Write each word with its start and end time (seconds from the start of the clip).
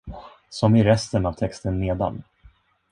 Som 0.49 0.75
i 0.75 0.83
resten 0.83 1.25
av 1.25 1.33
texten 1.33 1.79
nedan. 1.81 2.23